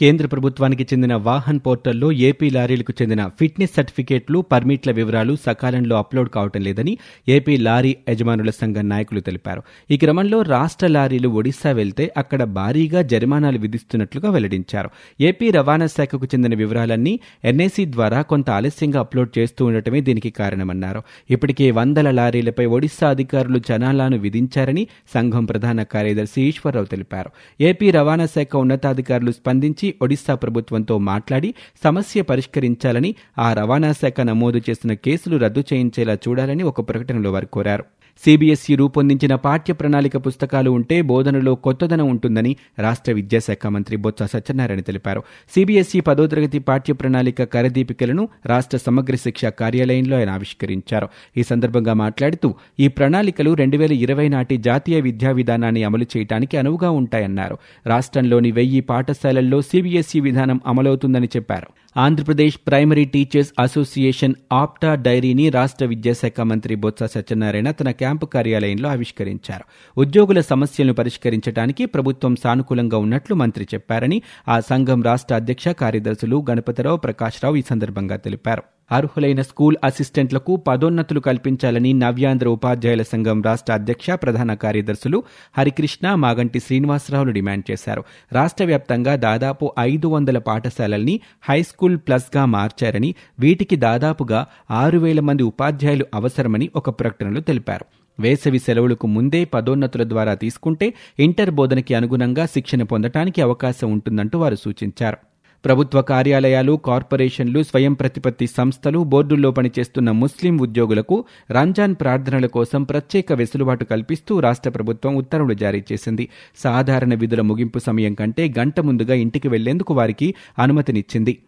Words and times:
కేంద్ర 0.00 0.26
ప్రభుత్వానికి 0.26 0.82
చెందిన 0.82 1.14
వాహన్ 1.14 1.60
పోర్టల్లో 1.66 2.12
ఏపీ 2.12 2.50
లారీలకు 2.50 2.92
చెందిన 3.02 3.26
ఫిట్నెస్ 3.26 3.74
సర్టిఫికేట్లు 3.76 4.38
పర్మిట్ల 4.38 4.90
వివరాలు 4.90 5.36
సకాలంలో 5.46 5.96
అప్లోడ్ 5.96 6.28
కావటం 6.28 6.60
లేదని 6.60 6.98
ఏపీ 7.28 7.56
లారీ 7.56 7.96
యజమానుల 8.08 8.50
సంఘం 8.50 8.88
నాయకులు 8.88 9.20
తెలిపారు. 9.20 9.62
ఈ 9.90 9.96
క్రమంలో 9.96 10.42
రాష్ట్ర 10.42 10.86
లారీలు 10.86 11.28
ఒడిశా 11.28 11.72
వెళ్తే 11.72 12.14
అక్కడ 12.16 12.44
భారీగా 12.44 13.02
జరిమానాలు 13.02 13.58
విధిస్తున్నట్లుగా 13.58 14.30
వెల్లడించారు. 14.30 14.90
ఏపీ 15.20 15.50
రవాణా 15.50 15.86
శాఖకు 15.86 16.24
చెందిన 16.24 16.54
వివరాలన్నీ 16.54 17.20
ఎన్ఏసీ 17.44 17.84
ద్వారా 17.84 18.22
కొంత 18.22 18.50
ఆలస్యంగా 18.50 19.00
అప్లోడ్ 19.00 19.38
చేస్తూ 19.38 19.64
ఉండటమే 19.64 20.00
దీనికి 20.00 20.30
కారణమన్నారు. 20.30 21.02
ఇప్పటికే 21.30 21.70
వందల 21.70 22.10
లారీలపై 22.10 22.66
ఒడిశా 22.66 23.10
అధికారులు 23.10 23.58
జనాలను 23.58 24.18
విధించారని 24.18 24.86
సంఘం 25.14 25.44
ప్రధాన 25.44 25.82
కార్యదర్శి 25.82 26.42
ఈశ్వరరావు 26.42 26.86
తెలిపారు. 26.86 27.30
ఏపీ 27.60 27.90
రవాణా 27.90 28.26
శాఖ 28.26 28.56
ఉన్నతాధికారులు 28.56 29.30
స్పందించి 29.30 29.89
ఒడిశా 30.02 30.34
ప్రభుత్వంతో 30.34 30.98
మాట్లాడి 30.98 31.54
సమస్య 31.84 32.22
పరిష్కరించాలని 32.22 33.14
ఆ 33.38 33.52
రవాణా 33.52 33.92
శాఖ 33.92 34.20
నమోదు 34.20 34.60
చేసిన 34.70 34.92
కేసులు 34.92 35.36
రద్దు 35.36 35.64
చేయించేలా 35.72 36.14
చూడాలని 36.14 36.62
ఒక 36.62 36.88
ప్రకటనలో 36.88 37.32
వారు 37.32 37.46
కోరారు. 37.46 37.84
సిబిఎస్ఈ 38.24 38.76
రూపొందించిన 38.76 39.34
పాఠ్య 39.34 39.72
ప్రణాళిక 39.72 40.16
పుస్తకాలు 40.16 40.70
ఉంటే 40.70 41.02
బోధనలో 41.02 41.54
కొత్తదనం 41.54 42.08
ఉంటుందని 42.08 42.56
రాష్ట్ర 42.78 43.12
విద్యాశాఖ 43.12 43.66
మంత్రి 43.66 43.96
బొత్స 43.96 44.22
సత్యనారాయణ 44.22 44.80
తెలిపారు. 44.80 45.22
సిబిఎస్ఈ 45.54 46.00
పదో 46.00 46.26
తరగతి 46.26 46.58
పాఠ్య 46.58 46.92
ప్రణాళిక 46.92 47.42
కరదీపికలను 47.42 48.28
రాష్ట్ర 48.46 48.78
సమగ్ర 48.78 49.14
శిక్ష 49.14 49.44
కార్యాలయంలో 49.44 50.16
ఆయన 50.16 50.30
ఆవిష్కరించారు. 50.30 51.08
ఈ 51.36 51.42
సందర్భంగా 51.42 51.92
మాట్లాడుతూ 51.92 52.54
ఈ 52.80 52.88
ప్రణాళికలు 52.88 53.54
రెండు 53.54 53.76
వేల 53.76 53.92
ఇరవై 53.92 54.28
నాటి 54.28 54.56
జాతీయ 54.56 55.00
విద్యా 55.00 55.30
విధానాన్ని 55.30 55.84
అమలు 55.84 56.06
చేయడానికి 56.16 56.56
అనువుగా 56.56 56.90
ఉంటాయన్నారు. 56.90 57.58
రాష్ట్రంలోని 57.86 58.52
వెయ్యి 58.52 58.80
పాఠశాలల్లో 58.80 59.60
సిబిఎస్ఈ 59.62 60.20
విధానం 60.20 60.60
అమలవుతుందని 60.66 61.28
చెప్పారు. 61.36 61.79
Andhra Pradesh 61.96 62.58
primary 62.66 63.04
teachers 63.04 63.52
association 63.58 64.34
APTA 64.52 64.94
డైరీని 64.94 65.48
రాష్ట్ర 65.48 65.86
విద్యాశాఖ 65.86 66.40
మంత్రి 66.40 66.74
బొత్స 66.74 67.02
సత్యనారాయణ 67.02 67.70
తన 67.70 67.90
క్యాంపు 67.90 68.26
కార్యాలయంలో 68.26 68.88
ఆవిష్కరించారు. 68.88 69.64
ఉద్యోగుల 69.98 70.40
సమస్యలను 70.40 70.94
పరిష్కరించడానికి 70.94 71.86
ప్రభుత్వం 71.86 72.36
సానుకూలంగా 72.36 72.98
ఉన్నట్లు 72.98 73.34
మంత్రి 73.34 73.68
చెప్పారని 73.74 74.22
ఆ 74.48 74.60
సంఘం 74.60 75.02
రాష్ట్ర 75.02 75.34
అధ్యక్ష 75.34 75.68
కార్యదర్శులు 75.68 76.44
గణపతిరావు 76.50 76.96
ప్రకాశ్రావు 76.96 77.56
ఈ 77.56 77.62
సందర్భంగా 77.70 78.16
తెలిపారు. 78.16 78.62
అర్హులైన 78.92 79.42
స్కూల్ 79.42 79.76
అసిస్టెంట్లకు 79.84 80.56
పదోన్నతులు 80.56 81.20
కల్పించాలని 81.20 81.92
నవ్యాంధ్ర 81.92 82.48
ఉపాధ్యాయుల 82.48 83.02
సంఘం 83.02 83.42
రాష్ట్ర 83.42 83.72
అధ్యక్ష 83.72 84.10
ప్రధాన 84.10 84.54
కార్యదర్శులు 84.54 85.24
హరికృష్ణ 85.58 86.14
మాగంటి 86.14 86.60
శ్రీనివాసరావులు 86.60 87.32
డిమాండ్ 87.32 87.70
చేశారు. 87.70 88.04
రాష్ట్ర 88.32 88.64
వ్యాప్తంగా 88.64 89.16
దాదాపు 89.16 89.72
ఐదు 89.78 90.08
వందల 90.08 90.38
పాఠశాలల్ని 90.38 91.20
హైస్కూల్ 91.42 91.96
ప్లస్గా 91.96 92.44
మార్చారని 92.44 93.14
వీటికి 93.40 93.76
దాదాపుగా 93.76 94.46
ఆరు 94.70 94.98
వేల 94.98 95.20
మంది 95.20 95.42
ఉపాధ్యాయులు 95.42 96.06
అవసరమని 96.14 96.70
ఒక 96.76 97.00
ప్రకటనలో 97.00 97.40
తెలిపారు. 97.40 97.84
వేసవి 98.20 98.58
సెలవులకు 98.58 99.06
ముందే 99.06 99.44
పదోన్నతుల 99.44 100.08
ద్వారా 100.08 100.34
తీసుకుంటే 100.34 100.94
ఇంటర్ 101.18 101.50
బోధనకి 101.50 101.94
అనుగుణంగా 101.94 102.46
శిక్షణ 102.46 102.82
పొందటానికి 102.82 103.42
అవకాశం 103.42 103.92
ఉంటుందంటూ 103.92 104.38
వారు 104.38 104.54
సూచించారు. 104.54 105.18
ప్రభుత్వ 105.64 106.02
కార్యాలయాలు 106.02 106.80
కార్పొరేషన్లు 106.84 107.62
స్వయం 107.62 107.92
ప్రతిపత్తి 107.92 108.46
సంస్థలు 108.46 108.98
బోర్డుల్లో 108.98 109.50
పనిచేస్తున్న 109.50 110.10
ముస్లిం 110.10 110.58
ఉద్యోగులకు 110.58 111.24
రంజాన్ 111.50 111.94
ప్రార్థనల 111.94 112.46
కోసం 112.46 112.82
ప్రత్యేక 112.82 113.32
వెసులుబాటు 113.32 113.84
కల్పిస్తూ 113.84 114.40
రాష్ట్ర 114.40 114.70
ప్రభుత్వం 114.70 115.16
ఉత్తర్వులు 115.16 115.54
జారీ 115.54 115.82
చేసింది. 115.92 116.28
సాధారణ 116.56 117.14
విధుల 117.14 117.40
ముగింపు 117.40 117.78
సమయం 117.78 118.14
కంటే 118.14 118.54
గంట 118.58 118.80
ముందుగా 118.80 119.14
ఇంటికి 119.14 119.48
వెళ్ళేందుకు 119.48 119.94
వారికి 119.94 120.34
అనుమతినిచ్చింది. 120.58 121.38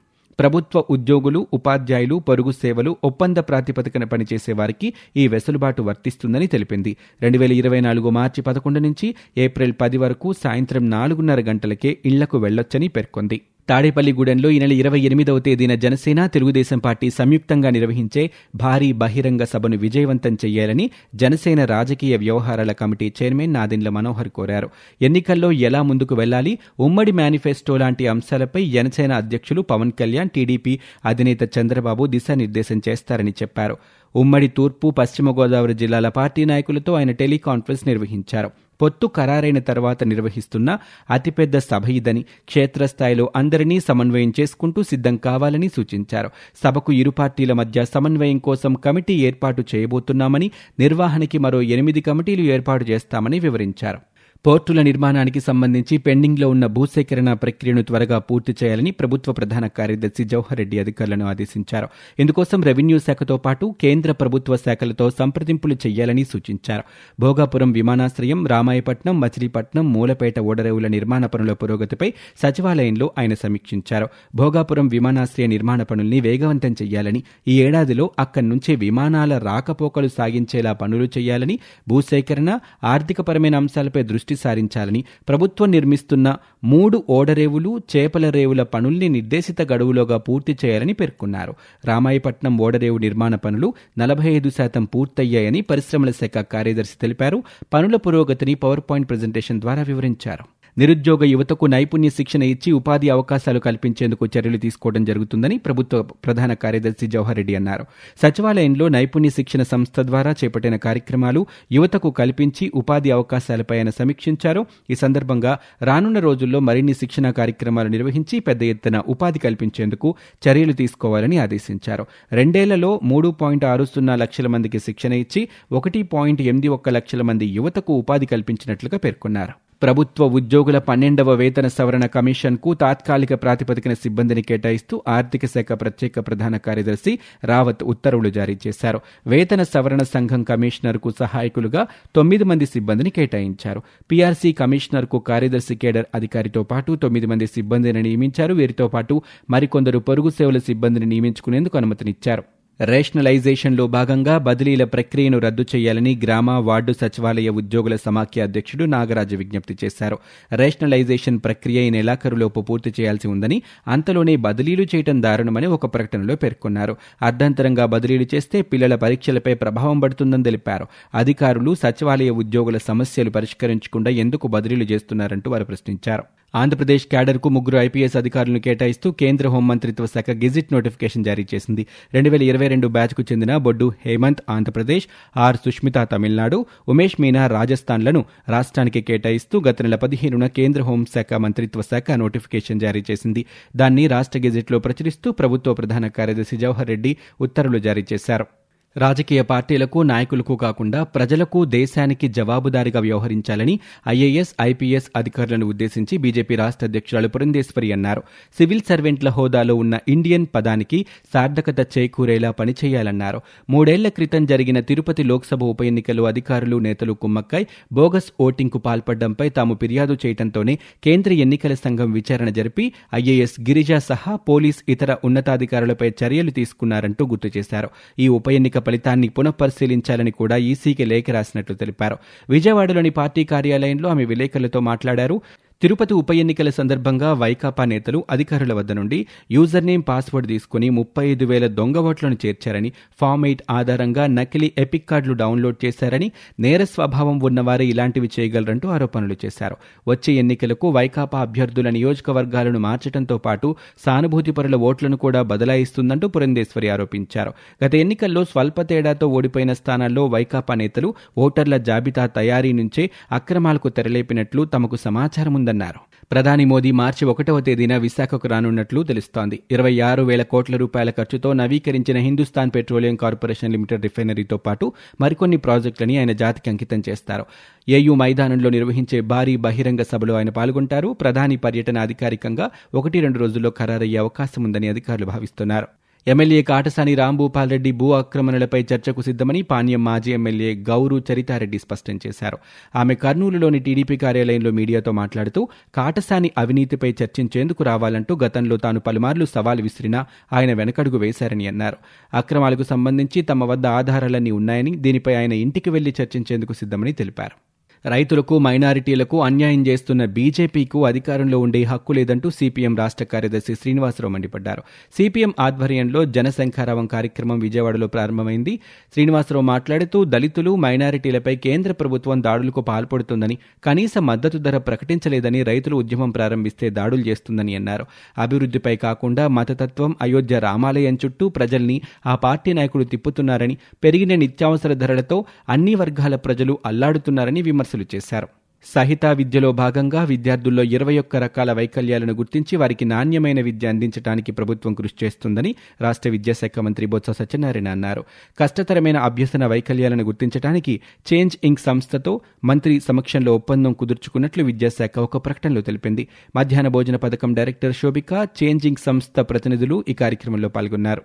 ప్రభుత్వ 0.40 0.84
ఉద్యోగులు 0.90 1.46
ఉపాధ్యాయులు 1.52 2.14
పొరుగు 2.14 2.50
సేవలు 2.50 2.96
ఒప్పంద 3.04 3.36
ప్రాతిపదికన 3.36 4.04
పనిచేసే 4.04 4.52
వారికి 4.52 4.92
ఈ 5.16 5.28
వెసులుబాటు 5.28 5.82
వర్తిస్తుందని 5.82 6.46
తెలిపింది. 6.46 6.96
రెండు 7.22 7.38
వేల 7.38 7.52
ఇరవై 7.52 7.80
నాలుగు 7.80 8.10
మార్చి 8.10 8.42
పదకొండు 8.42 8.78
నుంచి 8.78 9.14
ఏప్రిల్ 9.38 9.72
పది 9.80 9.96
వరకు 9.96 10.32
సాయంత్రం 10.32 10.90
నాలుగున్నర 10.90 11.40
గంటలకే 11.40 11.98
ఇళ్ళకు 12.04 12.38
వెళ్ళొచ్చని 12.38 12.88
పేర్కొంది. 12.88 13.40
తాడేపల్లిగూడెంలో 13.68 14.50
ఈ 14.50 14.58
నెల 14.58 14.72
ఇరవై 14.72 15.00
ఎనిమిదవ 15.00 15.38
తేదీన 15.38 15.74
జనసేన 15.74 16.26
తెలుగుదేశం 16.26 16.78
పార్టీ 16.78 17.10
సంయుక్తంగా 17.10 17.70
నిర్వహించే 17.70 18.30
భారీ 18.56 18.92
బహిరంగ 18.92 19.44
సభను 19.44 19.76
విజయవంతం 19.76 20.34
చేయాలని 20.44 20.90
జనసేన 21.14 21.64
రాజకీయ 21.64 22.16
వ్యవహారాల 22.16 22.72
కమిటీ 22.72 23.12
చైర్మన్ 23.22 23.54
నాదిండ్ల 23.54 23.88
మనోహర్ 23.88 24.28
కోరారు. 24.28 24.70
ఎన్నికల్లో 25.02 25.52
ఎలా 25.52 25.82
ముందుకు 25.82 26.14
వెళ్ళాలి 26.14 26.58
ఉమ్మడి 26.80 27.12
మేనిఫెస్టో 27.12 27.76
లాంటి 27.76 28.06
అంశాలపై 28.06 28.70
జనసేన 28.70 29.12
అధ్యక్షులు 29.12 29.62
పవన్ 29.62 29.92
కళ్యాణ్ 29.92 30.30
టీడీపీ 30.30 30.78
అధినేత 31.04 31.58
చంద్రబాబు 31.58 32.06
దిశానిర్దేశం 32.06 32.82
చేస్తారని 32.88 33.30
చెప్పారు. 33.30 33.76
ఉమ్మడి 34.16 34.48
తూర్పు 34.48 34.90
పశ్చిమ 34.90 35.30
గోదావరి 35.38 35.74
జిల్లాల 35.74 36.08
పార్టీ 36.08 36.44
నాయకులతో 36.44 36.94
ఆయన 36.94 37.10
టెలికాన్ఫరెన్స్ 37.10 37.88
నిర్వహించారు. 37.88 38.50
పొత్తు 38.82 39.06
ఖరారైన 39.16 39.58
తర్వాత 39.70 40.04
నిర్వహిస్తున్న 40.04 40.70
అతిపెద్ద 41.10 41.56
సభ 41.70 41.88
ఇదని 41.98 42.22
క్షేత్రస్థాయిలో 42.48 43.26
అందరినీ 43.36 43.78
సమన్వయం 43.80 44.30
చేసుకుంటూ 44.40 44.82
సిద్ధం 44.82 45.16
కావాలని 45.28 45.68
సూచించారు. 45.68 46.30
సభకు 46.64 46.92
ఇరు 46.92 47.12
పార్టీల 47.20 47.52
మధ్య 47.52 47.84
సమన్వయం 47.94 48.38
కోసం 48.38 48.74
కమిటీ 48.86 49.16
ఏర్పాటు 49.28 49.64
చేయబోతున్నామని 49.74 50.48
నిర్వహణకి 50.80 51.38
మరో 51.38 51.60
ఎనిమిది 51.74 52.00
కమిటీలు 52.00 52.46
ఏర్పాటు 52.56 52.84
చేస్తామని 52.84 53.38
వివరించారు. 53.38 54.00
పోర్టుల 54.46 54.82
నిర్మాణానికి 54.82 55.40
సంబంధించి 55.40 55.98
పెండింగ్లో 55.98 56.48
ఉన్న 56.48 56.66
భూసేకరణ 56.66 57.32
ప్రక్రియను 57.32 57.82
త్వరగా 57.82 58.18
పూర్తి 58.18 58.56
చేయాలని 58.64 58.90
ప్రభుత్వ 58.90 59.32
ప్రధాన 59.32 59.66
కార్యదర్శి 59.66 60.24
జవహర్ 60.24 60.58
రెడ్డి 60.58 60.78
అధికారులను 60.78 61.26
ఆదేశించారు. 61.26 61.88
ఇందుకోసం 62.18 62.62
రెవెన్యూ 62.62 62.98
శాఖతో 62.98 63.36
పాటు 63.36 63.74
కేంద్ర 63.80 64.12
ప్రభుత్వ 64.12 64.56
శాఖలతో 64.56 65.10
సంప్రదింపులు 65.10 65.76
చేయాలని 65.86 66.24
సూచించారు. 66.24 66.84
భోగాపురం 67.20 67.72
విమానాశ్రయం 67.72 68.46
రామాయపట్నం 68.46 69.20
మచిలీపట్నం 69.20 69.92
మూలపేట 69.92 70.40
ఓడరేవుల 70.40 70.86
నిర్మాణ 70.86 71.26
పనుల 71.26 71.52
పురోగతిపై 71.52 72.12
సచివాలయంలో 72.42 73.10
ఆయన 73.18 73.34
సమీక్షించారు. 73.34 74.08
భోగాపురం 74.34 74.88
విమానాశ్రయ 74.88 75.46
నిర్మాణ 75.46 75.82
పనుల్ని 75.82 76.20
వేగవంతం 76.20 76.74
చేయాలని 76.82 77.22
ఈ 77.48 77.62
ఏడాదిలో 77.62 78.10
అక్కడి 78.18 78.48
నుంచే 78.48 78.74
విమానాల 78.74 79.38
రాకపోకలు 79.38 80.08
సాగించేలా 80.08 80.72
పనులు 80.72 81.08
చేయాలని 81.18 81.58
భూసేకరణ 81.88 82.58
ఆర్థికపరమైన 82.84 83.56
అంశాలపై 83.56 84.02
దృష్టి 84.02 84.30
దృష్టి 84.32 84.44
సారించాలని 84.44 85.04
ప్రభుత్వం 85.28 85.70
నిర్మిస్తున్న 85.70 86.36
మూడు 86.64 87.04
ఓడరేవులు 87.10 87.80
చేపల 87.96 88.30
రేవుల 88.30 88.62
పనుల్ని 88.62 89.08
నిర్దేశిత 89.08 89.62
గడువులోగా 89.72 90.16
పూర్తి 90.16 90.56
చేయాలని 90.64 90.92
పేర్కొన్నారు. 90.92 91.54
రామాయపట్నం 91.84 92.58
ఓడరేవు 92.58 92.98
నిర్మాణ 92.98 93.34
పనులు 93.34 93.74
నలభై 93.98 94.28
ఐదు 94.28 94.50
శాతం 94.50 94.84
పూర్తయ్యాయని 94.84 95.60
పరిశ్రమల 95.60 96.10
శాఖ 96.10 96.38
కార్యదర్శి 96.38 96.98
తెలిపారు. 97.02 97.42
పనుల 97.72 97.96
పురోగతిని 97.96 98.54
పవర్ 98.54 98.80
పాయింట్ 98.90 99.08
ప్రజెంటేషన్ 99.08 99.60
ద్వారా 99.60 99.82
వివరించారు. 99.82 100.61
నిరుద్యోగ 100.78 101.24
యువతకు 101.24 101.66
నైపుణ్య 101.66 102.08
శిక్షణ 102.08 102.42
ఇచ్చి 102.42 102.72
ఉపాధి 102.72 103.10
అవకాశాలు 103.10 103.58
కల్పించేందుకు 103.58 104.26
చర్యలు 104.26 104.56
తీసుకోవడం 104.56 105.04
జరుగుతుందని 105.04 105.58
ప్రభుత్వ 105.58 106.02
ప్రధాన 106.02 106.52
కార్యదర్శి 106.52 107.06
జవహర్ 107.06 107.36
రెడ్డి 107.36 107.54
అన్నారు. 107.54 107.84
సచివాలయంలో 108.22 108.88
నైపుణ్య 108.88 109.30
శిక్షణ 109.30 109.62
సంస్థ 109.62 110.00
ద్వారా 110.00 110.34
చేపట్టిన 110.44 110.76
కార్యక్రమాలు 110.76 111.46
యువతకు 111.72 112.10
కల్పించి 112.10 112.72
ఉపాధి 112.74 113.10
అవకాశాలపై 113.10 113.76
ఆయన 113.76 113.90
సమీక్షించారు. 113.90 114.66
ఈ 114.90 114.94
సందర్భంగా 114.94 115.58
రానున్న 115.82 116.18
రోజుల్లో 116.18 116.60
మరిన్ని 116.60 116.94
శిక్షణ 116.94 117.30
కార్యక్రమాలు 117.30 117.88
నిర్వహించి 117.88 118.40
పెద్ద 118.40 118.62
ఎత్తున 118.62 119.02
ఉపాధి 119.08 119.38
కల్పించేందుకు 119.38 120.14
చర్యలు 120.48 120.72
తీసుకోవాలని 120.72 121.38
ఆదేశించారు. 121.38 122.06
రెండేళ్ళలో 122.32 123.00
మూడు 123.02 123.28
పాయింట్ 123.28 123.64
ఆరు 123.64 123.84
సున్నా 123.84 124.16
లక్షల 124.16 124.46
మందికి 124.46 124.78
శిక్షణ 124.78 125.12
ఇచ్చి 125.12 125.48
ఒకటి 125.72 126.02
పాయింట్ 126.02 126.42
ఎనిమిది 126.42 126.68
ఒక్క 126.68 126.88
లక్షల 126.88 127.22
మంది 127.22 127.46
యువతకు 127.46 127.94
ఉపాధి 127.94 128.26
కల్పించినట్లుగా 128.26 128.98
పేర్కొన్నారు. 128.98 129.71
ప్రభుత్వ 129.82 130.24
ఉద్యోగుల 130.24 130.78
పన్నెండవ 130.78 131.30
వేతన 131.32 131.66
సవరణ 131.68 132.06
కమిషన్కు 132.06 132.74
తాత్కాలిక 132.74 133.34
ప్రాతిపదికన 133.34 133.92
సిబ్బందిని 133.92 134.42
కేటాయిస్తూ 134.42 135.02
ఆర్థిక 135.08 135.46
శాఖ 135.46 135.72
ప్రత్యేక 135.72 136.20
ప్రధాన 136.20 136.56
కార్యదర్శి 136.56 137.18
రావత్ 137.44 137.84
ఉత్తర్వులు 137.84 138.30
జారీ 138.30 138.58
చేశారు. 138.66 139.00
వేతన 139.26 139.62
సవరణ 139.62 140.02
సంఘం 140.02 140.42
కమిషనర్కు 140.42 141.12
సహాయకులుగా 141.18 141.86
తొమ్మిది 142.16 142.44
మంది 142.44 142.66
సిబ్బందిని 142.66 143.10
కేటాయించారు. 143.10 143.82
పీఆర్సీ 144.10 144.52
కమిషనర్కు 144.52 145.18
కార్యదర్శి 145.18 145.76
కేడర్ 145.76 146.06
అధికారితో 146.14 146.62
పాటు 146.62 146.96
తొమ్మిది 146.96 147.26
మంది 147.26 147.46
సిబ్బందిని 147.46 148.02
నియమించారు. 148.02 148.54
వీరితో 148.54 148.88
పాటు 148.88 149.22
మరికొందరు 149.50 149.98
పొరుగు 149.98 150.28
సేవల 150.28 150.58
సిబ్బందిని 150.58 151.06
నియమించుకునేందుకు 151.06 151.78
అనుమతినిచ్చారు. 151.78 152.44
రేషనలైజేషన్లో 152.82 153.86
భాగంగా 153.86 154.38
బదిలీల 154.38 154.84
ప్రక్రియను 154.84 155.38
రద్దు 155.38 155.64
చేయాలని 155.76 156.20
గ్రామ 156.24 156.50
వార్డు 156.50 156.92
సచివాలయ 156.92 157.48
ఉద్యోగుల 157.48 157.96
సమాఖ్య 157.96 158.42
అధ్యక్షుడు 158.42 158.84
నాగరాజు 158.84 159.36
విజ్ఞప్తి 159.36 159.78
చేశారు. 159.84 160.18
రేషనలైజేషన్ 160.52 161.38
ప్రక్రియ 161.38 161.86
ఈ 161.86 161.90
నెలాఖరులోపు 161.90 162.60
పూర్తి 162.60 162.94
చేయాల్సి 163.00 163.28
ఉందని 163.28 163.62
అంతలోనే 163.88 164.36
బదిలీలు 164.36 164.86
చేయడం 164.94 165.22
దారుణమని 165.22 165.66
ఒక 165.66 165.94
ప్రకటనలో 165.94 166.36
పేర్కొన్నారు. 166.36 166.96
అర్ధంతరంగా 167.22 167.86
బదిలీలు 167.86 168.26
చేస్తే 168.34 168.62
పిల్లల 168.62 168.94
పరీక్షలపై 168.94 169.54
ప్రభావం 169.54 170.00
పడుతుందని 170.00 170.42
తెలిపారు. 170.42 170.86
అధికారులు 171.14 171.74
సచివాలయ 171.74 172.30
ఉద్యోగుల 172.30 172.78
సమస్యలు 172.78 173.30
పరిష్కరించకుండా 173.30 174.10
ఎందుకు 174.10 174.48
బదిలీలు 174.48 174.84
చేస్తున్నారంటూ 174.84 175.50
వారు 175.50 175.64
ప్రశ్నించారు. 175.64 176.41
ఆంధ్రప్రదేశ్ 176.54 177.06
క్యాడర్కు 177.06 177.48
ముగ్గురు 177.48 177.78
ఐపీఎస్ 177.78 178.16
అధికారులను 178.16 178.60
కేటాయిస్తూ 178.60 179.10
కేంద్ర 179.12 179.48
హోంమంత్రిత్వ 179.48 180.06
శాఖ 180.06 180.30
గెజిట్ 180.30 180.72
నోటిఫికేషన్ 180.72 181.24
జారీ 181.24 181.46
చేసింది. 181.54 181.86
రెండు 182.14 182.30
వేల 182.30 182.42
ఇరవై 182.42 182.68
రెండు 182.68 182.88
బ్యాచ్కు 182.88 183.22
చెందిన 183.32 183.56
బొడ్డు 183.56 183.92
హేమంత్ 184.04 184.42
ఆంధ్రప్రదేశ్ 184.50 185.06
ఆర్ 185.36 185.56
సుష్మిత 185.56 185.98
తమిళనాడు 186.12 186.66
ఉమేష్ 186.88 187.20
మీనా 187.20 187.46
రాజస్థాన్లను 187.46 188.24
రాష్ట్రానికి 188.48 189.00
కేటాయిస్తూ 189.00 189.60
గత 189.60 189.82
నెల 189.82 189.94
పదిహేనున 189.94 190.46
కేంద్ర 190.46 190.82
హోంశాఖ 190.82 191.32
మంత్రిత్వ 191.34 191.82
శాఖ 191.82 192.10
నోటిఫికేషన్ 192.10 192.80
జారీ 192.80 193.04
చేసింది. 193.10 193.44
దాన్ని 193.76 194.06
రాష్ట్ర 194.06 194.38
గెజిట్లో 194.38 194.78
ప్రచురిస్తూ 194.78 195.32
ప్రభుత్వ 195.32 195.74
ప్రధాన 195.74 196.06
కార్యదర్శి 196.06 196.56
జవహర్ 196.56 196.88
రెడ్డి 196.88 197.16
ఉత్తర్వులు 197.40 197.78
జారీ 197.78 198.04
చేశారు. 198.12 198.61
రాజకీయ 198.96 199.42
పార్టీలకు 199.42 200.02
నాయకులకు 200.02 200.56
కాకుండా 200.56 201.02
ప్రజలకు 201.02 201.64
దేశానికి 201.64 202.28
జవాబుదారిగా 202.28 203.00
వ్యవహరించాలని 203.00 203.80
ఐఏఎస్ 204.08 204.54
ఐపీఎస్ 204.62 205.10
అధికారులను 205.16 205.66
ఉద్దేశించి 205.66 206.18
బీజేపీ 206.18 206.56
రాష్ట్ర 206.56 206.86
అధ్యక్షురాలు 206.86 207.28
పురంధేశ్వరి 207.28 207.92
అన్నారు. 207.92 208.22
సివిల్ 208.58 208.80
సర్వెంట్ల 208.88 209.28
హోదాలో 209.28 209.74
ఉన్న 209.74 209.98
ఇండియన్ 210.08 210.46
పదానికి 210.54 211.06
సార్థకత 211.32 211.98
చేకూరేలా 211.98 212.50
పనిచేయాలన్నారు. 212.50 213.40
మూడేళ్ళ 213.70 214.08
క్రితం 214.08 214.46
జరిగిన 214.46 214.80
తిరుపతి 214.80 215.22
లోక్సభ 215.22 215.64
ఉప 215.64 215.82
ఎన్నికల్లో 215.82 216.24
అధికారులు 216.24 216.78
నేతలు 216.78 217.12
కుమ్మక్కై 217.12 217.66
బోగస్ 217.92 218.32
ఓటింగ్కు 218.40 218.78
పాల్పడడంపై 218.78 219.48
తాము 219.48 219.74
ఫిర్యాదు 219.74 220.16
చేయడంతోనే 220.26 220.78
కేంద్ర 221.04 221.32
ఎన్నికల 221.32 221.74
సంఘం 221.74 222.12
విచారణ 222.12 222.48
జరిపి 222.48 222.92
ఐఏఎస్ 223.14 223.60
గిరిజా 223.60 223.98
సహా 223.98 224.36
పోలీస్ 224.36 224.84
ఇతర 224.88 225.16
ఉన్నతాధికారులపై 225.24 226.12
చర్యలు 226.24 226.50
తీసుకున్నారంటూ 226.50 227.26
గుర్తు 227.26 227.58
చేశారు. 227.58 227.90
ఈ 228.18 228.28
ఉప 228.28 228.48
ఎన్నిక 228.48 228.81
ఫలితాన్ని 228.86 229.28
పునఃపరిశీలించాలని 229.28 230.30
కూడా 230.30 230.56
ఈసీకి 230.56 231.04
లేఖ 231.04 231.30
రాసినట్లు 231.30 231.76
తెలిపారు. 231.76 232.16
విజయవాడలోని 232.50 233.10
పార్టీ 233.10 233.44
కార్యాలయంలో 233.44 234.08
ఆమె 234.08 234.24
విలేకరులతో 234.24 234.80
మాట్లాడారు. 234.80 235.36
తిరుపతి 235.82 236.14
ఉప 236.14 236.32
ఎన్నికల 236.32 236.70
సందర్భంగా 236.70 237.32
వైకాపా 237.32 237.84
నేతలు 237.84 238.24
అధికారుల 238.30 238.72
వద్ద 238.72 238.92
నుండి 238.92 239.26
యూజర్ 239.50 239.86
నేమ్ 239.86 240.02
పాస్వర్డ్ 240.08 240.48
తీసుకుని 240.48 240.90
ముప్పై 240.90 241.24
ఐదు 241.26 241.44
వేల 241.44 241.66
దొంగ 241.66 241.98
ఓట్లను 241.98 242.36
చేర్చారని 242.46 242.92
ఫామ్ 243.20 243.46
ఎయిట్ 243.46 243.62
ఆధారంగా 243.70 244.26
నకిలీ 244.26 244.72
ఎపిక్ 244.78 245.08
కార్డులు 245.10 245.34
డౌన్లోడ్ 245.34 245.84
చేశారని 245.84 246.32
నేర 246.60 246.84
స్వభావం 246.84 247.40
ఉన్నవారే 247.40 247.86
ఇలాంటివి 247.86 248.30
చేయగలరంటూ 248.40 248.88
ఆరోపణలు 248.88 249.36
చేశారు. 249.44 249.76
వచ్చే 250.08 250.34
ఎన్నికలకు 250.34 250.90
వైకాపా 250.90 251.40
అభ్యర్థుల 251.40 251.90
నియోజకవర్గాలను 251.90 252.78
మార్చడంతో 252.78 253.38
పాటు 253.38 253.76
సానుభూతిపరుల 254.06 254.76
ఓట్లను 254.76 255.16
కూడా 255.16 255.42
బదలాయిస్తుందంటూ 255.42 256.28
పురంధేశ్వరి 256.28 256.88
ఆరోపించారు. 256.88 257.52
గత 257.84 257.94
ఎన్నికల్లో 257.94 258.44
స్వల్ప 258.44 258.82
తేడాతో 258.82 259.28
ఓడిపోయిన 259.28 259.72
స్థానాల్లో 259.72 260.26
వైకాపా 260.26 260.74
నేతలు 260.74 261.14
ఓటర్ల 261.38 261.76
జాబితా 261.76 262.26
తయారీ 262.26 262.72
నుంచే 262.72 263.10
అక్రమాలకు 263.32 263.88
తెరలేపినట్లు 263.88 264.64
తమకు 264.64 264.96
సమాచారం 264.96 265.71
ఉందన్నారు 265.72 266.00
ప్రధాని 266.32 266.64
మోదీ 266.64 266.90
మార్చి 266.90 267.24
ఒకటవ 267.26 267.60
తేదీన 267.60 267.96
విశాఖకు 267.96 268.48
రానున్నట్లు 268.48 269.02
తెలుస్తోంది. 269.02 269.56
ఇరవై 269.70 270.00
ఆరు 270.00 270.22
వేల 270.22 270.42
కోట్ల 270.42 270.76
రూపాయల 270.76 271.10
ఖర్చుతో 271.10 271.52
నవీకరించిన 271.52 272.16
హిందుస్థాన్ 272.16 272.70
పెట్రోలియం 272.74 273.16
కార్పొరేషన్ 273.16 273.72
లిమిటెడ్ 273.72 274.02
రిఫైనరీతో 274.02 274.56
పాటు 274.56 274.92
మరికొన్ని 275.20 275.56
ప్రాజెక్టులని 275.56 276.18
ఆయన 276.18 276.32
జాతికి 276.32 276.70
అంకితం 276.70 277.02
చేస్తారు. 277.08 277.44
ఏయూ 277.88 278.14
మైదానంలో 278.14 278.70
నిర్వహించే 278.70 279.20
భారీ 279.20 279.56
బహిరంగ 279.56 280.02
సభలో 280.02 280.34
ఆయన 280.34 280.50
పాల్గొంటారు. 280.50 281.08
ప్రధాని 281.08 281.56
పర్యటన 281.56 281.98
అధికారికంగా 281.98 282.70
ఒకటి 282.94 283.20
రెండు 283.20 283.38
రోజుల్లో 283.38 283.72
ఖరారయ్యే 283.78 284.18
అవకాశం 284.18 284.62
ఉందని 284.64 284.88
అధికారులు 284.88 285.26
భావిస్తున్నారు. 285.26 285.88
ఎమ్మెల్యే 286.26 286.62
కాటసాని 286.62 287.14
రాంభూపాల్ 287.14 287.70
రెడ్డి 287.70 287.92
భూ 287.92 288.12
ఆక్రమణలపై 288.12 288.86
చర్చకు 288.94 289.22
సిద్దమని 289.22 289.62
పాణ్యం 289.62 290.04
మాజీ 290.04 290.32
ఎమ్మెల్యే 290.32 290.74
గౌరు 290.74 291.22
చరితారెడ్డి 291.32 291.78
స్పష్టం 291.78 292.20
చేశారు. 292.26 292.58
ఆమె 292.96 293.14
కర్నూలులోని 293.14 293.78
టీడీపీ 293.78 294.16
కార్యాలయంలో 294.16 294.70
మీడియాతో 294.70 295.12
మాట్లాడుతూ 295.12 295.68
కాటసాని 295.94 296.50
అవినీతిపై 296.58 297.14
చర్చించేందుకు 297.22 297.84
రావాలంటూ 297.84 298.38
గతంలో 298.44 298.76
తాను 298.76 299.00
పలుమార్లు 299.00 299.44
సవాల్ 299.44 299.82
విసిరినా 299.82 300.26
ఆయన 300.52 300.72
వెనకడుగు 300.72 301.18
వేశారని 301.18 301.66
అన్నారు. 301.66 301.96
అక్రమాలకు 302.34 302.82
సంబంధించి 302.82 303.42
తమ 303.42 303.64
వద్ద 303.64 303.86
ఆధారాలన్నీ 303.86 304.50
ఉన్నాయని 304.50 304.96
దీనిపై 304.96 305.34
ఆయన 305.34 305.52
ఇంటికి 305.52 305.90
వెళ్ళి 305.90 306.14
చర్చించేందుకు 306.22 306.72
సిద్దమని 306.72 307.12
తెలిపారు. 307.12 307.71
రైతులకు 308.04 308.58
మైనారిటీలకు 308.58 309.42
అన్యాయం 309.42 309.86
చేస్తున్న 309.86 310.24
బీజేపీకు 310.24 311.06
అధికారంలో 311.06 311.58
ఉండే 311.58 311.82
హక్కు 311.82 312.12
లేదంటూ 312.12 312.50
సిపిఎం 312.50 312.96
రాష్ట్ర 312.96 313.24
కార్యదర్శి 313.24 313.74
శ్రీనివాసరావు 313.74 314.32
మండిపడ్డారు. 314.32 314.82
సిపిఎం 315.16 315.54
ఆధ్వర్యంలో 315.60 316.24
జనశంఖారావం 316.24 317.06
కార్యక్రమం 317.06 317.58
విజయవాడలో 317.58 318.06
ప్రారంభమైంది. 318.06 318.80
శ్రీనివాసరావు 319.12 319.64
మాట్లాడుతూ 319.64 320.24
దళితులు 320.24 320.76
మైనారిటీలపై 320.76 321.56
కేంద్ర 321.56 321.92
ప్రభుత్వం 321.92 322.42
దాడులకు 322.42 322.80
పాల్పడుతుందని 322.80 323.58
కనీస 323.84 324.18
మద్దతు 324.18 324.58
ధర 324.58 324.78
ప్రకటించలేదని 324.78 325.62
రైతులు 325.62 325.96
ఉద్యమం 325.96 326.30
ప్రారంభిస్తే 326.30 326.90
దాడులు 326.90 327.22
చేస్తుందని 327.22 327.74
అన్నారు. 327.74 328.06
అభివృద్ధిపై 328.38 328.96
కాకుండా 328.96 329.48
మతతత్వం 329.48 330.16
అయోధ్య 330.22 330.58
రామాలయం 330.58 331.18
చుట్టూ 331.24 331.48
ప్రజల్ని 331.48 332.02
ఆ 332.26 332.34
పార్టీ 332.34 332.72
నాయకులు 332.72 333.04
తిప్పుతున్నారని 333.04 333.76
పెరిగిన 334.04 334.34
నిత్యావసర 334.34 334.92
ధరలతో 334.92 335.44
అన్ని 335.68 335.94
వర్గాల 335.94 336.34
ప్రజలు 336.36 336.78
అల్లాడుతున్నారని 336.86 337.62
విమర్శ 337.62 337.91
విమర్శలు 337.94 338.16
చేశారు. 338.16 338.48
సహిత 338.84 339.24
విద్యలో 339.26 339.72
భాగంగా 339.72 340.24
విద్యార్థుల్లో 340.24 340.82
ఇరవై 340.82 341.18
ఒక్క 341.18 341.36
రకాల 341.36 341.72
వైకల్యాలను 341.72 342.32
గుర్తించి 342.32 342.76
వారికి 342.76 343.04
నాణ్యమైన 343.04 343.60
విద్య 343.60 343.88
అందించడానికి 343.88 344.52
ప్రభుత్వం 344.52 344.94
కృషి 344.94 345.24
చేస్తుందని 345.24 345.74
రాష్ట్ర 346.00 346.30
విద్యాశాఖ 346.30 346.78
మంత్రి 346.78 347.06
బొత్స 347.06 347.30
సత్యనారాయణ 347.30 347.88
అన్నారు. 347.88 348.24
కష్టతరమైన 348.58 349.18
అభ్యసన 349.18 349.66
వైకల్యాలను 349.66 350.24
గుర్తించడానికి 350.24 351.00
చేంజ్ 351.28 351.56
ఇంక్ 351.64 351.80
సంస్థతో 351.80 352.40
మంత్రి 352.64 353.00
సమక్షంలో 353.00 353.54
ఒప్పందం 353.54 353.92
కుదుర్చుకున్నట్లు 353.92 354.64
విద్యాశాఖ 354.64 355.18
ఒక 355.18 355.44
ప్రకటనలో 355.46 355.80
తెలిపింది. 355.80 356.28
మధ్యాహ్న 356.56 356.88
భోజన 356.88 357.16
పథకం 357.16 357.54
డైరెక్టర్ 357.54 357.94
శోభిక 357.94 358.32
చేంజ్ 358.58 358.86
ఇంక్ 358.86 359.00
సంస్థ 359.00 359.40
ప్రతినిధులు 359.40 360.04
ఈ 360.08 360.14
కార్యక్రమంలో 360.14 360.68
పాల్గొన్నారు. 360.68 361.22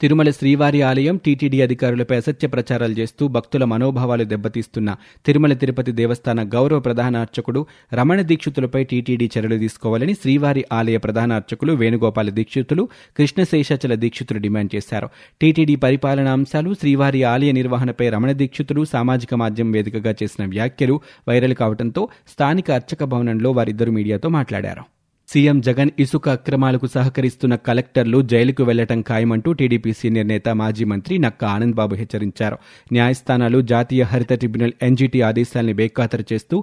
తిరుమల 0.00 0.30
శ్రీవారి 0.30 0.82
ఆలయం 0.82 1.16
టీటీడీ 1.24 1.60
అధికారులపై 1.60 2.16
అసత్య 2.16 2.48
ప్రచారాలు 2.48 2.92
చేస్తూ 2.92 3.28
భక్తుల 3.28 3.64
మనోభావాలు 3.64 4.24
దెబ్బతీస్తున్న 4.24 4.90
తిరుమల 5.26 5.52
తిరుపతి 5.52 5.92
దేవస్థాన 5.92 6.42
గౌరవ 6.54 6.78
ప్రధాన 6.80 7.16
అర్చకుడు 7.16 7.60
రమణ 7.94 8.20
దీక్షితులపై 8.20 8.84
టీటీడీ 8.84 9.30
చర్యలు 9.34 9.58
తీసుకోవాలని 9.58 10.14
శ్రీవారి 10.14 10.64
ఆలయ 10.72 10.96
ప్రధాన 10.96 11.32
అర్చకులు 11.32 11.72
వేణుగోపాల 11.72 12.30
దీక్షితులు 12.30 12.84
కృష్ణశేషాచల 13.18 13.94
దీక్షితులు 13.94 14.38
డిమాండ్ 14.38 14.72
చేశారు. 14.76 15.10
టీటీడీ 15.40 15.76
పరిపాలనా 15.76 16.32
అంశాలు 16.32 16.72
శ్రీవారి 16.74 17.22
ఆలయ 17.32 17.52
నిర్వహణపై 17.52 18.08
రమణ 18.08 18.32
దీక్షితులు 18.32 18.84
సామాజిక 18.84 19.34
మాధ్యమం 19.34 19.72
వేదికగా 19.72 20.14
చేసిన 20.22 20.46
వ్యాఖ్యలు 20.46 20.96
వైరల్ 21.28 21.54
కావడంతో 21.54 22.04
స్థానిక 22.28 22.70
అర్చక 22.70 23.04
భవనంలో 23.04 23.50
వారిద్దరు 23.50 23.90
మీడియాతో 23.90 24.28
మాట్లాడారు. 24.28 24.99
సీఎం 25.30 25.60
జగన్ 25.60 25.90
ఇసుక 25.98 26.28
అక్రమాలకు 26.28 26.86
సహకరిస్తున్న 26.86 27.54
కలెక్టర్లు 27.66 28.22
జైలుకు 28.22 28.62
వెళ్ళటం 28.62 29.00
ఖాయమంటూ 29.02 29.52
టీడీపీ 29.52 29.92
సీనియర్ 29.92 30.26
నేత 30.26 30.48
మాజీ 30.60 30.84
మంత్రి 30.84 31.18
నక్క 31.18 31.44
ఆనందబాబు 31.44 31.94
హెచ్చరించారు. 31.94 32.56
న్యాయస్థానాలు 32.92 33.60
జాతీయ 33.72 34.02
హరిత 34.02 34.32
ట్రిబ్యునల్ 34.32 34.72
ఎన్జీటీ 34.82 35.20
ఆదేశాల్ని 35.20 35.72
బేఖాతరు 35.72 36.24
చేస్తూ 36.32 36.58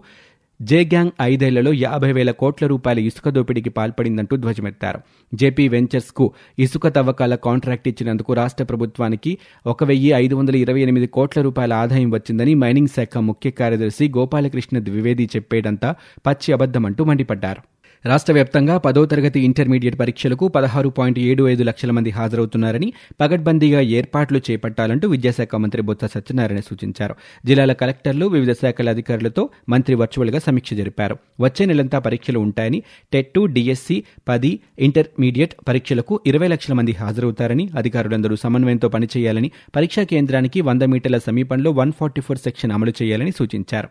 జే 0.59 0.79
గ్యాంగ్ 0.83 1.11
ఐదేళ్ళలో 1.21 1.71
యాభై 1.73 2.11
వేల 2.11 2.31
కోట్ల 2.31 2.67
రూపాయల 2.67 2.99
ఇసుక 2.99 3.29
దోపిడీకి 3.29 3.69
పాల్పడిందంటూ 3.69 4.35
ధ్వజమెత్తారు. 4.35 4.99
జేపీ 5.33 5.65
వెంచర్స్కు 5.67 6.25
ఇసుక 6.59 6.87
తవ్వకాల 6.87 7.35
కాంట్రాక్ట్ 7.35 7.87
ఇచ్చినందుకు 7.87 8.33
రాష్ట్ర 8.33 8.63
ప్రభుత్వానికి 8.63 9.31
ఒక 9.65 9.83
వెయ్యి 9.83 10.11
ఐదు 10.23 10.35
వందల 10.35 10.55
ఇరవై 10.55 10.81
ఎనిమిది 10.81 11.07
కోట్ల 11.07 11.41
రూపాయల 11.41 11.73
ఆదాయం 11.73 12.11
వచ్చిందని 12.11 12.55
మైనింగ్ 12.55 12.93
శాఖ 12.95 13.17
ముఖ్య 13.17 13.51
కార్యదర్శి 13.51 14.07
గోపాలకృష్ణ 14.17 14.79
ద్వివేది 14.79 15.29
చెప్పేదంతా 15.35 15.91
పచ్చి 16.27 16.53
అబద్దమంటూ 16.53 17.03
మండిపడ్డారు. 17.03 17.63
రాష్ట్ర 18.05 18.33
వ్యాప్తంగా 18.33 18.77
పదో 18.77 19.05
తరగతి 19.05 19.39
ఇంటర్మీడియట్ 19.39 19.99
పరీక్షలకు 19.99 20.47
పదహారు 20.47 20.89
పాయింట్ 20.89 21.19
ఏడు 21.19 21.49
ఐదు 21.49 21.63
లక్షల 21.63 21.91
మంది 21.91 22.09
హాజరవుతున్నారని 22.09 22.93
పగడ్బందీగా 23.21 23.81
ఏర్పాట్లు 23.81 24.41
చేపట్టాలంటూ 24.51 25.07
విద్యాశాఖ 25.07 25.55
మంత్రి 25.55 25.81
బొత్స 25.81 26.05
సత్యనారాయణ 26.05 26.59
సూచించారు. 26.59 27.15
జిల్లాల 27.45 27.73
కలెక్టర్లు 27.73 28.25
వివిధ 28.25 28.51
శాఖల 28.51 28.89
అధికారులతో 28.89 29.49
మంత్రి 29.69 29.95
వర్చువల్గా 29.95 30.39
సమీక్ష 30.39 30.73
జరిపారు. 30.73 31.17
వచ్చే 31.39 31.65
నెలంతా 31.65 31.99
పరీక్షలు 31.99 32.39
ఉంటాయని 32.39 32.83
టెట్ 33.13 33.39
డిఎస్సి 33.53 34.03
పది 34.27 34.59
ఇంటర్మీడియట్ 34.79 35.55
పరీక్షలకు 35.67 36.19
ఇరవై 36.25 36.47
లక్షల 36.47 36.73
మంది 36.73 36.91
హాజరవుతారని 36.91 37.69
అధికారులందరూ 37.75 38.35
సమన్వయంతో 38.35 38.89
పనిచేయాలని 38.89 39.51
పరీక్షా 39.75 40.03
కేంద్రానికి 40.03 40.61
వంద 40.61 40.83
మీటర్ల 40.83 41.17
సమీపంలో 41.17 41.71
వన్ 41.71 41.91
ఫార్టీ 41.91 42.21
ఫోర్ 42.21 42.37
సెక్షన్ 42.37 42.71
అమలు 42.71 42.93
చేయాలని 43.01 43.31
సూచించారు. 43.31 43.89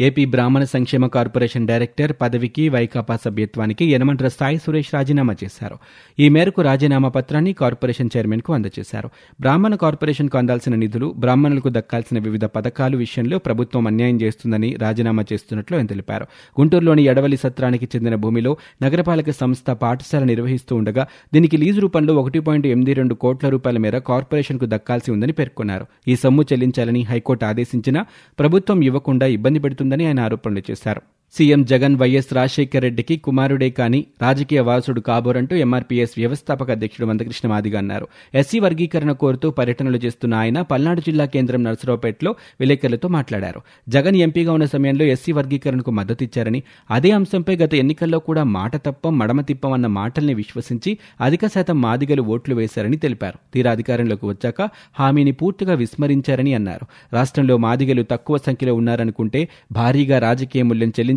ఏపీ 0.00 0.24
బ్రాహ్మణ 0.24 0.64
సంక్షేమ 0.64 1.06
కార్పొరేషన్ 1.06 1.66
డైరెక్టర్ 1.66 2.12
పదవికి 2.20 2.68
వైకాపా 2.68 3.18
సభ్యత్వానికి 3.24 3.84
యనమండ్ర 3.92 4.28
సాయి 4.28 4.58
సురేష్ 4.58 4.94
రాజీనామా 4.94 5.34
చేశారు. 5.44 5.76
ఈ 6.18 6.28
మేరకు 6.28 6.62
రాజీనామా 6.62 7.08
పత్రాన్ని 7.08 7.52
కార్పొరేషన్ 7.52 8.10
చైర్మన్కు 8.16 8.52
అందజేశారు. 8.52 9.08
బ్రాహ్మణ 9.40 9.74
కార్పొరేషన్కు 9.74 10.38
అందాల్సిన 10.38 10.74
నిధులు 10.74 11.14
బ్రాహ్మణులకు 11.16 11.68
దక్కాల్సిన 11.68 12.18
వివిధ 12.18 12.44
పథకాలు 12.44 12.96
విషయంలో 12.96 13.38
ప్రభుత్వం 13.38 13.86
అన్యాయం 13.86 14.20
చేస్తుందని 14.20 14.76
రాజీనామా 14.78 15.24
చేస్తున్నట్లు 15.32 15.76
ఆయన 15.76 15.86
తెలిపారు. 15.86 16.26
గుంటూరులోని 16.60 17.02
ఎడవలి 17.04 17.36
సత్రానికి 17.36 17.88
చెందిన 17.96 18.14
భూమిలో 18.14 18.56
నగరపాలక 18.82 19.30
సంస్థ 19.30 19.70
పాఠశాల 19.70 20.24
నిర్వహిస్తూ 20.24 20.76
ఉండగా 20.76 21.06
దీనికి 21.34 21.56
లీజు 21.56 21.80
రూపంలో 21.80 22.14
ఒకటి 22.14 22.38
పాయింట్ 22.40 22.66
ఎనిమిది 22.66 22.94
రెండు 22.94 23.14
కోట్ల 23.14 23.48
రూపాయల 23.48 23.78
మేర 23.78 23.98
కార్పొరేషన్కు 23.98 24.66
దక్కాల్సి 24.66 25.10
ఉందని 25.10 25.32
పేర్కొన్నారు. 25.32 25.86
ఈ 26.08 26.16
సొమ్ము 26.16 26.42
చెల్లించాలని 26.42 27.02
హైకోర్టు 27.02 27.44
ఆదేశించినా 27.44 28.06
ప్రభుత్వం 28.38 28.80
ఇవ్వకుండా 28.82 29.26
ఇబ్బంది 29.26 29.58
పెడుతుందని 29.88 30.04
ఆయన 30.08 30.20
ఆరోపణలు 30.20 30.62
చేశారు 30.68 31.02
సీఎం 31.34 31.64
జగన్ 31.64 31.96
వైఎస్ 31.96 32.32
రాజశేఖర్ 32.32 32.82
రెడ్డికి 32.82 33.16
కుమారుడే 33.16 33.70
కాని 33.70 34.06
రాజకీయ 34.22 34.60
వారసుడు 34.60 35.00
కాబోరంటూ 35.00 35.56
ఎంఆర్పీఎస్ 35.56 36.14
వ్యవస్థాపక 36.16 36.70
అధ్యక్షుడు 36.70 37.06
మందకృష్ణ 37.06 37.48
మాదిగా 37.48 37.78
అన్నారు. 37.78 38.08
ఎస్సీ 38.34 38.58
వర్గీకరణ 38.58 39.12
కోరుతూ 39.12 39.50
పర్యటనలు 39.50 39.96
చేస్తున్న 39.96 40.34
ఆయన 40.34 40.60
పల్నాడు 40.60 41.00
జిల్లా 41.00 41.24
కేంద్రం 41.24 41.64
నర్సరావుపేటలో 41.64 42.34
విలేకరులతో 42.60 43.08
మాట్లాడారు. 43.08 43.60
జగన్ 43.88 44.16
ఎంపీగా 44.16 44.52
ఉన్న 44.52 44.64
సమయంలో 44.64 45.04
ఎస్సీ 45.04 45.32
వర్గీకరణకు 45.32 45.90
మద్దతిచ్చారని 45.90 46.62
అదే 46.90 47.10
అంశంపై 47.10 47.56
గత 47.56 47.74
ఎన్నికల్లో 47.74 48.18
కూడా 48.18 48.44
మాట 48.44 48.76
తప్పం 48.76 49.18
మడమ 49.18 49.40
తిప్పం 49.40 49.72
అన్న 49.72 49.86
మాటల్ని 49.86 50.34
విశ్వసించి 50.34 50.98
అధిక 51.20 51.46
శాతం 51.46 51.80
మాదిగలు 51.80 52.22
ఓట్లు 52.22 52.54
వేశారని 52.54 52.96
తెలిపారు. 52.96 53.38
తీరా 53.54 53.70
అధికారంలోకి 53.70 54.26
వచ్చాక 54.26 54.70
హామీని 54.98 55.32
పూర్తిగా 55.32 55.74
విస్మరించారని 55.74 56.54
అన్నారు. 56.54 56.86
రాష్ట్రంలో 57.12 57.56
మాదిగలు 57.56 58.02
తక్కువ 58.02 58.38
సంఖ్యలో 58.38 58.74
ఉన్నారనుకుంటే 58.74 59.48
భారీగా 59.72 60.18
రాజకీయ 60.18 60.62
మూల్యం 60.62 60.92